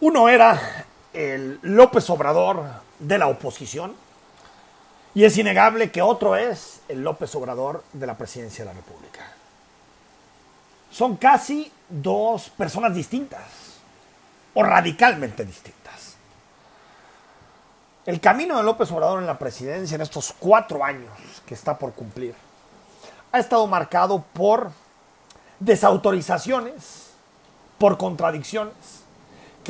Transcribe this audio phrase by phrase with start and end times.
[0.00, 2.64] Uno era el López Obrador
[2.98, 3.94] de la oposición
[5.14, 9.20] y es innegable que otro es el López Obrador de la presidencia de la República.
[10.90, 13.42] Son casi dos personas distintas
[14.54, 16.16] o radicalmente distintas.
[18.06, 21.12] El camino de López Obrador en la presidencia en estos cuatro años
[21.44, 22.34] que está por cumplir
[23.32, 24.72] ha estado marcado por
[25.58, 27.10] desautorizaciones,
[27.78, 28.99] por contradicciones,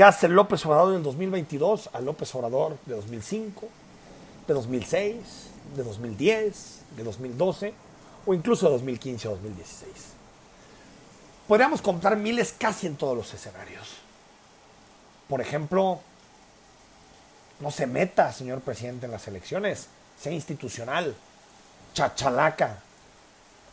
[0.00, 3.68] que hace López Obrador del 2022 a López Obrador de 2005,
[4.48, 5.14] de 2006,
[5.76, 7.74] de 2010, de 2012
[8.24, 9.90] o incluso de 2015 o 2016.
[11.46, 13.98] Podríamos contar miles casi en todos los escenarios.
[15.28, 16.00] Por ejemplo,
[17.60, 19.88] no se meta, señor presidente, en las elecciones,
[20.18, 21.14] sea institucional,
[21.92, 22.78] chachalaca.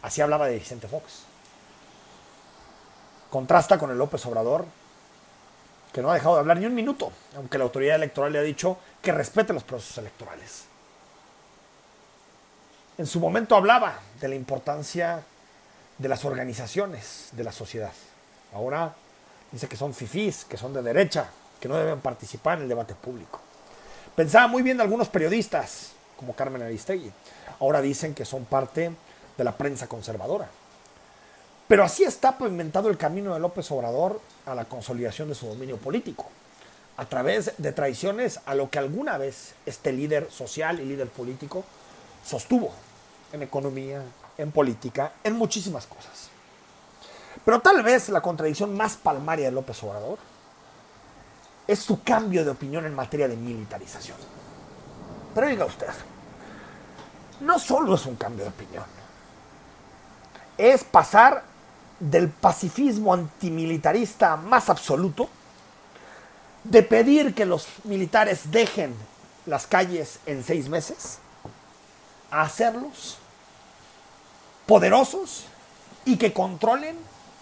[0.02, 1.21] Así hablaba de Vicente Fox.
[3.30, 4.66] Contrasta con el López Obrador,
[5.97, 8.43] que no ha dejado de hablar ni un minuto, aunque la autoridad electoral le ha
[8.43, 10.65] dicho que respete los procesos electorales.
[12.99, 15.23] En su momento hablaba de la importancia
[15.98, 17.93] de las organizaciones de la sociedad.
[18.54, 18.93] Ahora
[19.51, 22.93] dice que son fifís, que son de derecha, que no deben participar en el debate
[22.93, 23.39] público.
[24.15, 27.11] Pensaba muy bien de algunos periodistas, como Carmen Aristegui.
[27.59, 28.91] Ahora dicen que son parte
[29.35, 30.48] de la prensa conservadora.
[31.68, 35.77] Pero así está pavimentado el camino de López Obrador a la consolidación de su dominio
[35.77, 36.27] político,
[36.96, 41.65] a través de traiciones a lo que alguna vez este líder social y líder político
[42.26, 42.71] sostuvo
[43.34, 44.01] en economía,
[44.38, 46.29] en política, en muchísimas cosas.
[47.43, 50.20] Pero tal vez la contradicción más palmaria de López Obrador
[51.68, 54.18] es su cambio de opinión en materia de militarización.
[55.35, 55.88] Pero diga usted,
[57.41, 58.85] no solo es un cambio de opinión,
[60.57, 61.43] es pasar
[61.99, 65.29] del pacifismo antimilitarista más absoluto,
[66.63, 68.94] de pedir que los militares dejen
[69.45, 71.19] las calles en seis meses,
[72.29, 73.17] a hacerlos
[74.66, 75.45] poderosos
[76.05, 76.97] y que controlen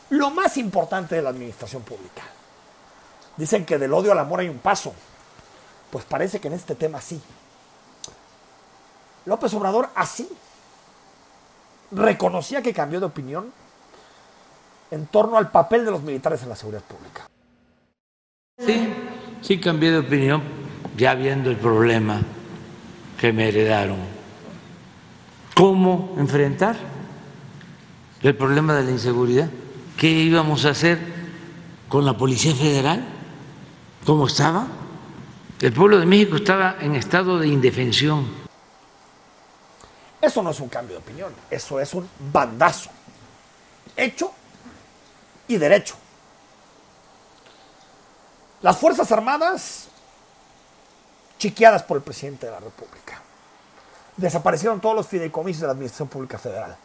[0.09, 2.21] lo más importante de la administración pública.
[3.37, 4.93] Dicen que del odio al amor hay un paso.
[5.89, 7.21] Pues parece que en este tema sí.
[9.25, 10.29] López Obrador así
[11.91, 13.51] reconocía que cambió de opinión
[14.91, 17.27] en torno al papel de los militares en la seguridad pública.
[18.57, 18.93] Sí,
[19.41, 20.41] sí cambié de opinión
[20.95, 22.21] ya viendo el problema
[23.19, 23.97] que me heredaron.
[25.53, 26.75] ¿Cómo enfrentar
[28.21, 29.49] el problema de la inseguridad?
[29.97, 30.99] ¿Qué íbamos a hacer
[31.87, 33.05] con la Policía Federal?
[34.05, 34.67] ¿Cómo estaba?
[35.61, 38.27] El pueblo de México estaba en estado de indefensión.
[40.21, 42.89] Eso no es un cambio de opinión, eso es un bandazo.
[43.95, 44.33] Hecho
[45.47, 45.95] y derecho.
[48.61, 49.87] Las Fuerzas Armadas,
[51.37, 53.21] chiqueadas por el presidente de la República.
[54.17, 56.75] Desaparecieron todos los fideicomisos de la Administración Pública Federal.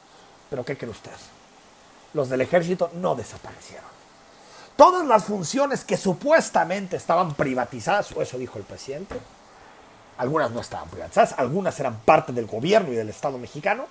[0.50, 1.12] Pero ¿qué cree usted?
[2.12, 3.88] Los del ejército no desaparecieron.
[4.76, 9.20] Todas las funciones que supuestamente estaban privatizadas, o eso dijo el presidente,
[10.18, 13.86] algunas no estaban privatizadas, algunas eran parte del gobierno y del Estado mexicano,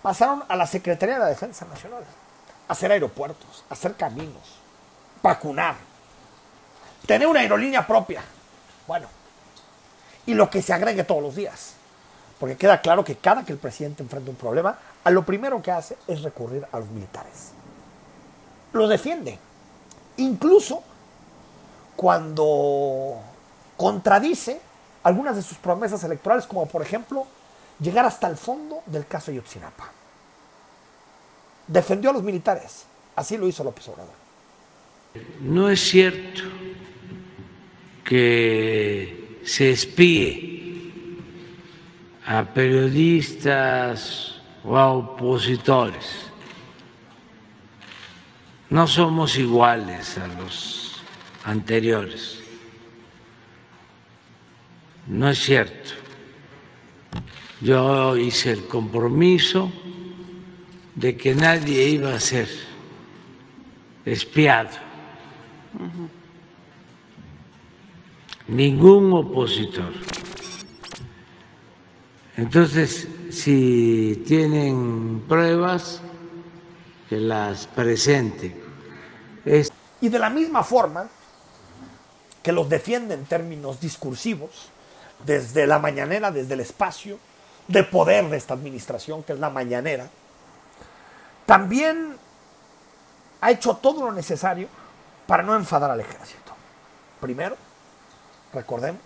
[0.00, 2.04] pasaron a la Secretaría de la Defensa Nacional
[2.68, 4.58] hacer aeropuertos, hacer caminos,
[5.22, 5.74] vacunar,
[7.06, 8.22] tener una aerolínea propia.
[8.86, 9.08] Bueno,
[10.26, 11.72] y lo que se agregue todos los días.
[12.38, 15.72] Porque queda claro que cada que el presidente enfrenta un problema, a lo primero que
[15.72, 17.50] hace es recurrir a los militares.
[18.72, 19.38] Lo defiende.
[20.18, 20.82] Incluso
[21.96, 23.16] cuando
[23.76, 24.60] contradice
[25.02, 27.26] algunas de sus promesas electorales, como por ejemplo
[27.80, 29.98] llegar hasta el fondo del caso Yotzinapa
[31.68, 32.86] defendió a los militares.
[33.14, 34.14] Así lo hizo López Obrador.
[35.40, 36.42] No es cierto
[38.04, 40.92] que se espíe
[42.26, 46.28] a periodistas o a opositores.
[48.70, 51.02] No somos iguales a los
[51.44, 52.42] anteriores.
[55.06, 55.90] No es cierto.
[57.62, 59.72] Yo hice el compromiso
[60.98, 62.48] de que nadie iba a ser
[64.04, 64.70] espiado.
[68.48, 69.92] Ningún opositor.
[72.36, 76.02] Entonces, si tienen pruebas,
[77.08, 78.60] que las presenten.
[80.00, 81.08] Y de la misma forma
[82.42, 84.70] que los defiende en términos discursivos,
[85.24, 87.18] desde la mañanera, desde el espacio
[87.66, 90.10] de poder de esta administración, que es la mañanera,
[91.48, 92.18] también
[93.40, 94.68] ha hecho todo lo necesario
[95.26, 96.52] para no enfadar al ejército.
[97.22, 97.56] primero,
[98.52, 99.00] recordemos,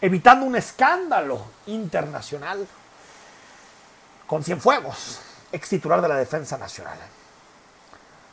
[0.00, 2.66] evitando un escándalo internacional
[4.26, 5.20] con Cienfuegos,
[5.52, 6.96] ex titular de la Defensa Nacional,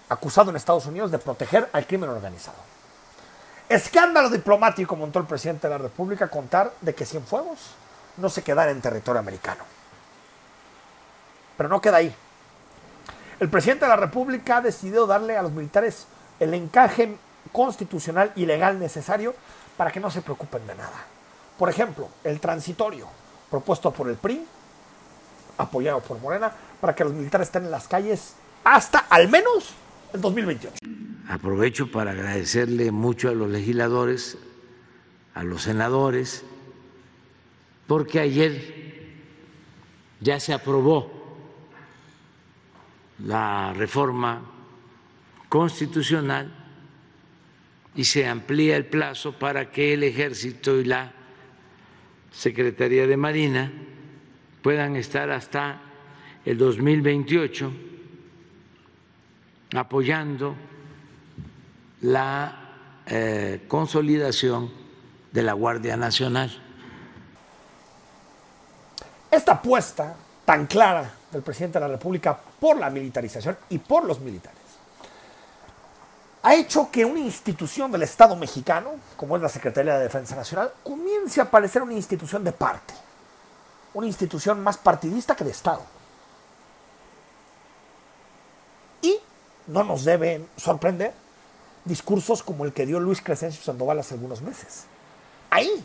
[0.08, 2.58] acusado en Estados Unidos de proteger al crimen organizado.
[3.68, 7.72] Escándalo diplomático montó el presidente de la República contar de que Cienfuegos
[8.16, 9.66] no se quedara en territorio americano.
[11.58, 12.16] Pero no queda ahí.
[13.40, 16.08] El presidente de la República ha decidido darle a los militares
[16.40, 17.18] el encaje
[17.52, 19.36] constitucional y legal necesario
[19.76, 21.06] para que no se preocupen de nada.
[21.58, 23.08] Por ejemplo, el transitorio
[23.50, 24.46] propuesto por el PRI,
[25.58, 29.74] apoyado por Morena, para que los militares estén en las calles hasta al menos
[30.14, 30.78] el 2028.
[31.30, 34.38] Aprovecho para agradecerle mucho a los legisladores,
[35.34, 36.44] a los senadores,
[37.88, 39.14] porque ayer
[40.22, 41.15] ya se aprobó
[43.20, 44.42] la reforma
[45.50, 46.52] constitucional
[47.96, 51.12] y se amplía el plazo para que el ejército y la
[52.32, 53.72] Secretaría de Marina
[54.62, 55.82] puedan estar hasta
[56.44, 57.72] el 2028
[59.76, 60.56] apoyando
[62.02, 64.72] la eh, consolidación
[65.32, 66.52] de la Guardia Nacional.
[69.32, 70.16] Esta apuesta
[70.46, 74.66] tan clara del presidente de la República por la militarización y por los militares
[76.46, 80.72] ha hecho que una institución del Estado mexicano, como es la Secretaría de Defensa Nacional,
[80.84, 82.94] comience a parecer una institución de parte,
[83.96, 85.82] una institución más partidista que de Estado.
[89.02, 89.18] Y
[89.66, 91.14] no nos deben sorprender
[91.84, 94.84] discursos como el que dio Luis Crescencio Sandoval hace algunos meses.
[95.50, 95.84] Ahí,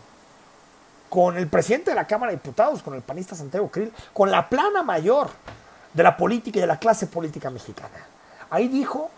[1.08, 4.46] con el presidente de la Cámara de Diputados, con el panista Santiago Krill, con la
[4.50, 5.30] plana mayor
[5.92, 8.06] de la política y de la clase política mexicana.
[8.50, 9.10] Ahí dijo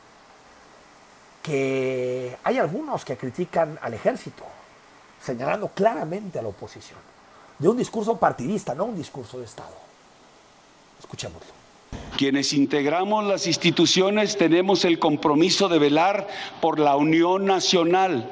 [1.43, 4.45] que hay algunos que critican al ejército,
[5.21, 6.99] señalando claramente a la oposición,
[7.59, 9.75] de un discurso partidista, no un discurso de Estado.
[10.99, 11.63] Escuchémoslo.
[12.17, 16.29] Quienes integramos las instituciones tenemos el compromiso de velar
[16.61, 18.31] por la unión nacional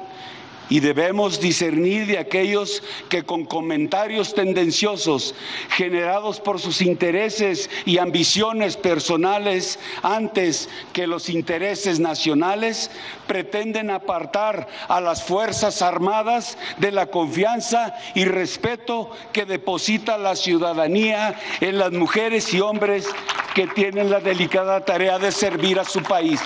[0.71, 5.35] y debemos discernir de aquellos que con comentarios tendenciosos
[5.69, 12.89] generados por sus intereses y ambiciones personales antes que los intereses nacionales
[13.27, 21.37] pretenden apartar a las Fuerzas Armadas de la confianza y respeto que deposita la ciudadanía
[21.59, 23.07] en las mujeres y hombres
[23.53, 26.39] que tienen la delicada tarea de servir a su país.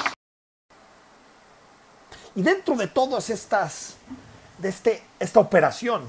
[2.35, 3.95] Y dentro de todas estas,
[4.57, 6.05] de este, esta operación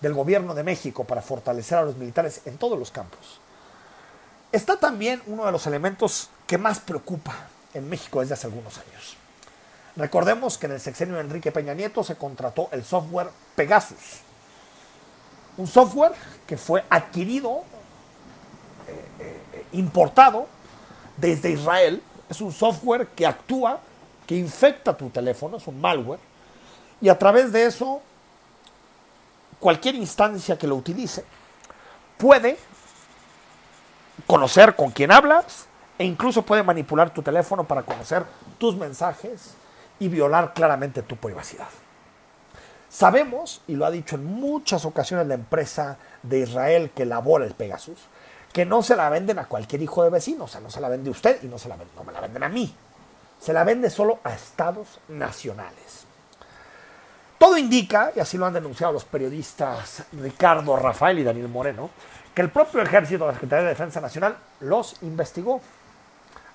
[0.00, 3.40] del gobierno de México para fortalecer a los militares en todos los campos,
[4.52, 7.34] está también uno de los elementos que más preocupa
[7.72, 9.16] en México desde hace algunos años.
[9.96, 14.20] Recordemos que en el sexenio de Enrique Peña Nieto se contrató el software Pegasus,
[15.56, 16.12] un software
[16.46, 17.62] que fue adquirido,
[18.88, 20.48] eh, eh, importado
[21.16, 22.02] desde Israel.
[22.28, 23.80] Es un software que actúa
[24.26, 26.20] que infecta tu teléfono, es un malware,
[27.00, 28.00] y a través de eso,
[29.60, 31.24] cualquier instancia que lo utilice
[32.16, 32.56] puede
[34.26, 35.66] conocer con quién hablas
[35.98, 38.24] e incluso puede manipular tu teléfono para conocer
[38.58, 39.54] tus mensajes
[39.98, 41.68] y violar claramente tu privacidad.
[42.88, 47.54] Sabemos, y lo ha dicho en muchas ocasiones la empresa de Israel que elabora el
[47.54, 47.98] Pegasus,
[48.52, 50.88] que no se la venden a cualquier hijo de vecino, o sea, no se la
[50.88, 52.72] vende usted y no, se la no me la venden a mí
[53.38, 56.04] se la vende solo a estados nacionales.
[57.38, 61.90] Todo indica, y así lo han denunciado los periodistas Ricardo Rafael y Daniel Moreno,
[62.34, 65.60] que el propio ejército de la Secretaría de Defensa Nacional los investigó.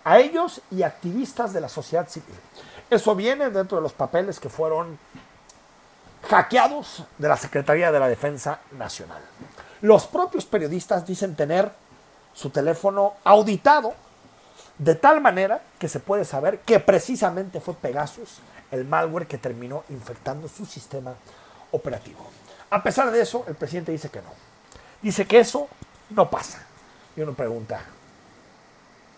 [0.03, 2.35] A ellos y activistas de la sociedad civil.
[2.89, 4.97] Eso viene dentro de los papeles que fueron
[6.27, 9.21] hackeados de la Secretaría de la Defensa Nacional.
[9.81, 11.71] Los propios periodistas dicen tener
[12.33, 13.93] su teléfono auditado
[14.79, 18.39] de tal manera que se puede saber que precisamente fue Pegasus
[18.71, 21.13] el malware que terminó infectando su sistema
[21.71, 22.25] operativo.
[22.69, 24.29] A pesar de eso, el presidente dice que no.
[25.01, 25.67] Dice que eso
[26.11, 26.65] no pasa.
[27.15, 27.81] Y uno pregunta,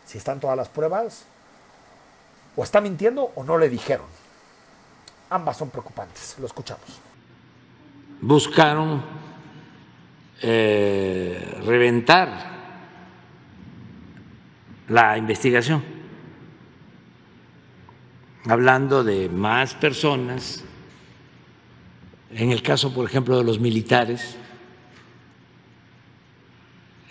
[0.05, 1.25] si están todas las pruebas,
[2.55, 4.07] o está mintiendo o no le dijeron.
[5.29, 6.35] Ambas son preocupantes.
[6.39, 6.99] Lo escuchamos.
[8.19, 9.03] Buscaron
[10.41, 12.60] eh, reventar
[14.91, 15.81] la investigación,
[18.45, 20.65] hablando de más personas,
[22.29, 24.35] en el caso, por ejemplo, de los militares,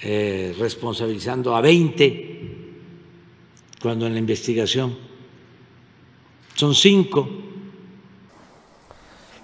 [0.02, 2.68] eh, responsabilizando a 20,
[3.80, 4.98] cuando en la investigación
[6.54, 7.26] son cinco.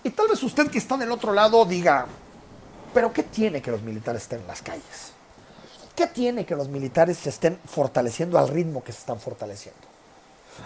[0.05, 2.07] Y tal vez usted que está del otro lado diga,
[2.93, 5.16] pero ¿qué tiene que los militares estén en las calles?
[5.97, 9.81] ¿Qué tiene que los militares se estén fortaleciendo al ritmo que se están fortaleciendo?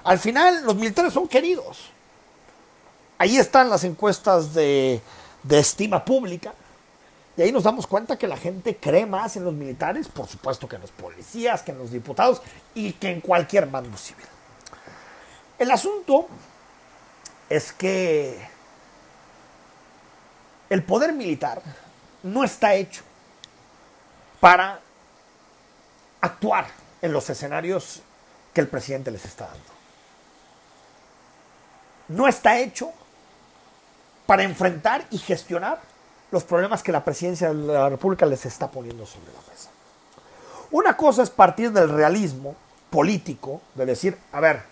[0.03, 1.91] Al final, los militares son queridos.
[3.17, 5.01] Ahí están las encuestas de,
[5.45, 6.53] de estima pública.
[7.37, 10.69] Y ahí nos damos cuenta que la gente cree más en los militares, por supuesto
[10.69, 12.43] que en los policías, que en los diputados
[12.75, 14.27] y que en cualquier mando civil.
[15.59, 16.27] El asunto
[17.49, 18.37] es que
[20.69, 21.63] el poder militar
[22.23, 23.03] no está hecho
[24.41, 24.81] para
[26.21, 26.67] actuar
[27.03, 28.03] en los escenarios
[28.53, 29.71] que el presidente les está dando.
[32.09, 32.93] No está hecho
[34.27, 35.81] para enfrentar y gestionar
[36.31, 39.71] los problemas que la presidencia de la República les está poniendo sobre la mesa.
[40.71, 42.55] Una cosa es partir del realismo
[42.91, 44.63] político, de decir, a ver,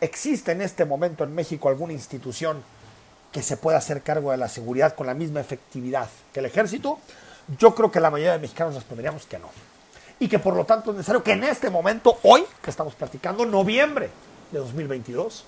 [0.00, 2.62] ¿existe en este momento en México alguna institución
[3.32, 6.98] que se pueda hacer cargo de la seguridad con la misma efectividad que el ejército?
[7.58, 9.48] Yo creo que la mayoría de mexicanos responderíamos que no.
[10.20, 13.46] Y que por lo tanto es necesario que en este momento, hoy, que estamos platicando,
[13.46, 14.10] noviembre
[14.50, 15.44] de 2022,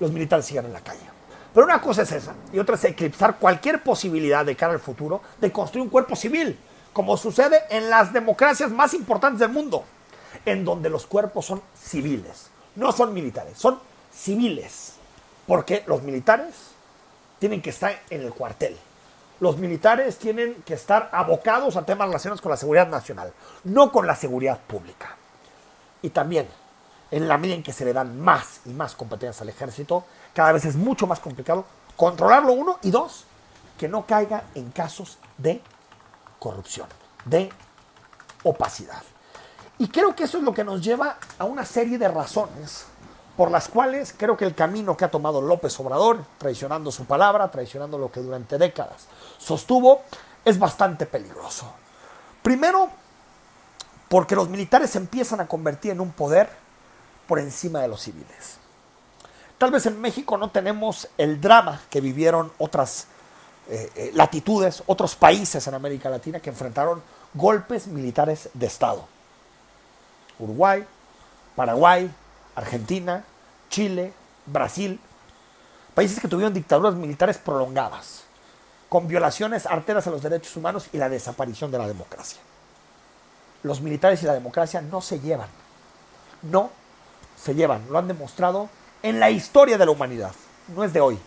[0.00, 1.12] los militares sigan en la calle.
[1.54, 5.20] Pero una cosa es esa, y otra es eclipsar cualquier posibilidad de cara al futuro
[5.40, 6.58] de construir un cuerpo civil,
[6.92, 9.84] como sucede en las democracias más importantes del mundo,
[10.46, 13.78] en donde los cuerpos son civiles, no son militares, son
[14.12, 14.94] civiles,
[15.46, 16.54] porque los militares
[17.38, 18.76] tienen que estar en el cuartel.
[19.42, 23.32] Los militares tienen que estar abocados a temas relacionados con la seguridad nacional,
[23.64, 25.16] no con la seguridad pública.
[26.00, 26.46] Y también,
[27.10, 30.52] en la medida en que se le dan más y más competencias al ejército, cada
[30.52, 31.64] vez es mucho más complicado
[31.96, 33.24] controlarlo uno y dos,
[33.76, 35.60] que no caiga en casos de
[36.38, 36.86] corrupción,
[37.24, 37.50] de
[38.44, 39.02] opacidad.
[39.76, 42.86] Y creo que eso es lo que nos lleva a una serie de razones
[43.42, 47.50] por las cuales creo que el camino que ha tomado López Obrador, traicionando su palabra,
[47.50, 50.02] traicionando lo que durante décadas sostuvo,
[50.44, 51.66] es bastante peligroso.
[52.40, 52.88] Primero,
[54.08, 56.50] porque los militares se empiezan a convertir en un poder
[57.26, 58.58] por encima de los civiles.
[59.58, 63.08] Tal vez en México no tenemos el drama que vivieron otras
[63.68, 67.02] eh, eh, latitudes, otros países en América Latina que enfrentaron
[67.34, 69.04] golpes militares de Estado.
[70.38, 70.86] Uruguay,
[71.56, 72.08] Paraguay,
[72.54, 73.24] Argentina,
[73.72, 74.12] Chile,
[74.44, 75.00] Brasil,
[75.94, 78.24] países que tuvieron dictaduras militares prolongadas,
[78.90, 82.38] con violaciones arteras a los derechos humanos y la desaparición de la democracia.
[83.62, 85.48] Los militares y la democracia no se llevan,
[86.42, 86.70] no
[87.42, 88.68] se llevan, lo han demostrado
[89.02, 90.32] en la historia de la humanidad,
[90.68, 91.18] no es de hoy,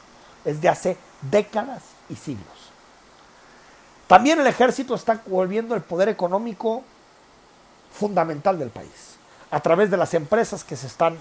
[0.46, 2.46] es de hace décadas y siglos.
[4.06, 6.84] También el ejército está volviendo el poder económico
[7.92, 9.16] fundamental del país,
[9.50, 11.18] a través de las empresas que se están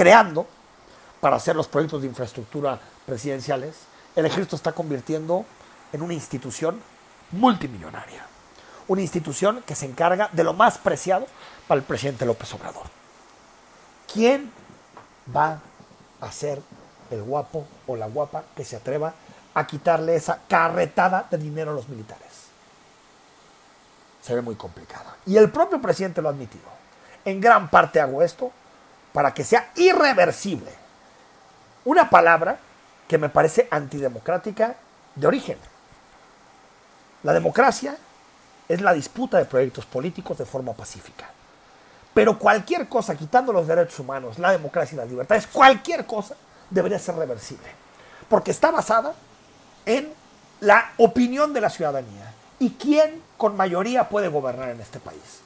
[0.00, 0.46] creando
[1.20, 3.76] para hacer los proyectos de infraestructura presidenciales,
[4.16, 5.44] el ejército está convirtiendo
[5.92, 6.80] en una institución
[7.32, 8.24] multimillonaria.
[8.88, 11.26] Una institución que se encarga de lo más preciado
[11.68, 12.84] para el presidente López Obrador.
[14.10, 14.50] ¿Quién
[15.36, 15.60] va
[16.22, 16.62] a ser
[17.10, 19.12] el guapo o la guapa que se atreva
[19.52, 22.46] a quitarle esa carretada de dinero a los militares?
[24.22, 25.18] Se ve muy complicada.
[25.26, 26.64] Y el propio presidente lo ha admitido.
[27.22, 28.50] En gran parte hago esto
[29.12, 30.70] para que sea irreversible.
[31.84, 32.58] Una palabra
[33.08, 34.76] que me parece antidemocrática
[35.14, 35.58] de origen.
[37.22, 37.96] La democracia
[38.68, 41.28] es la disputa de proyectos políticos de forma pacífica.
[42.14, 46.36] Pero cualquier cosa, quitando los derechos humanos, la democracia y las libertades, cualquier cosa
[46.70, 47.66] debería ser reversible.
[48.28, 49.14] Porque está basada
[49.86, 50.12] en
[50.60, 52.32] la opinión de la ciudadanía.
[52.58, 55.40] ¿Y quién con mayoría puede gobernar en este país?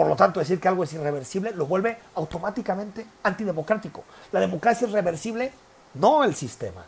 [0.00, 4.02] Por lo tanto, decir que algo es irreversible lo vuelve automáticamente antidemocrático.
[4.32, 5.52] La democracia es reversible,
[5.92, 6.86] no el sistema,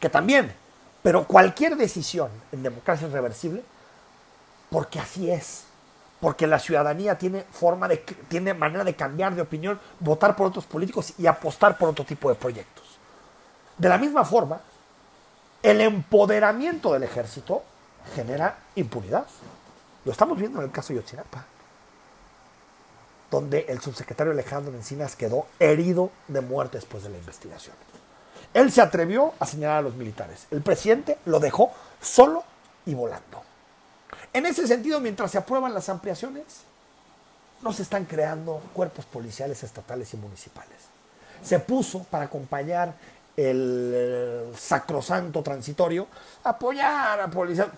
[0.00, 0.52] que también,
[1.00, 3.62] pero cualquier decisión en democracia es reversible
[4.68, 5.66] porque así es.
[6.18, 10.66] Porque la ciudadanía tiene forma de tiene manera de cambiar de opinión, votar por otros
[10.66, 12.98] políticos y apostar por otro tipo de proyectos.
[13.78, 14.60] De la misma forma,
[15.62, 17.62] el empoderamiento del ejército
[18.16, 19.28] genera impunidad.
[20.04, 21.46] Lo estamos viendo en el caso de Yotzinapa
[23.30, 27.76] donde el subsecretario Alejandro Encinas quedó herido de muerte después de la investigación.
[28.52, 30.46] Él se atrevió a señalar a los militares.
[30.50, 32.42] El presidente lo dejó solo
[32.86, 33.42] y volando.
[34.32, 36.44] En ese sentido, mientras se aprueban las ampliaciones,
[37.62, 40.78] no se están creando cuerpos policiales estatales y municipales.
[41.42, 42.94] Se puso para acompañar
[43.36, 46.06] el sacrosanto transitorio,
[46.44, 47.68] apoyar a policías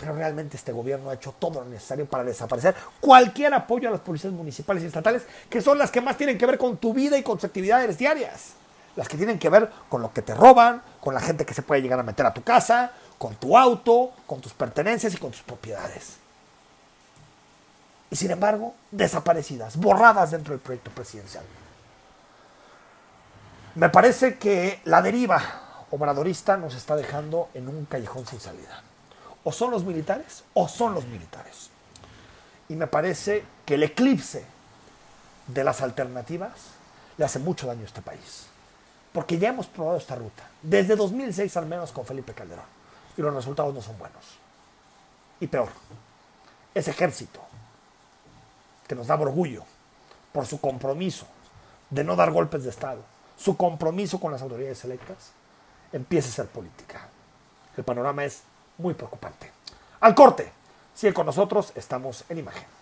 [0.00, 4.00] pero realmente este gobierno ha hecho todo lo necesario para desaparecer cualquier apoyo a las
[4.00, 7.18] policías municipales y estatales, que son las que más tienen que ver con tu vida
[7.18, 8.54] y con tus actividades diarias.
[8.96, 11.62] las que tienen que ver con lo que te roban, con la gente que se
[11.62, 15.30] puede llegar a meter a tu casa, con tu auto, con tus pertenencias y con
[15.30, 16.16] tus propiedades.
[18.10, 21.44] Y sin embargo, desaparecidas, borradas dentro del proyecto presidencial.
[23.76, 25.40] Me parece que la deriva
[25.90, 28.82] obradorista nos está dejando en un callejón sin salida.
[29.44, 31.70] O son los militares o son los militares.
[32.68, 34.44] Y me parece que el eclipse
[35.46, 36.52] de las alternativas
[37.16, 38.46] le hace mucho daño a este país.
[39.12, 42.64] Porque ya hemos probado esta ruta, desde 2006 al menos con Felipe Calderón,
[43.16, 44.24] y los resultados no son buenos.
[45.40, 45.68] Y peor,
[46.74, 47.40] ese ejército
[48.86, 49.64] que nos da orgullo
[50.32, 51.26] por su compromiso
[51.90, 53.02] de no dar golpes de Estado,
[53.36, 55.32] su compromiso con las autoridades electas,
[55.92, 57.08] empieza a ser política.
[57.76, 58.42] El panorama es
[58.80, 59.50] muy preocupante.
[60.00, 60.50] Al corte,
[60.94, 62.79] sigue con nosotros, estamos en imagen.